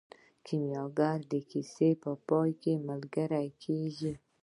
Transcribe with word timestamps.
کیمیاګر 0.45 1.17
د 1.31 1.33
کیسې 1.49 1.89
په 2.03 2.11
پای 2.27 2.49
کې 2.61 2.73
ملګری 2.87 3.47
کیږي. 3.63 4.13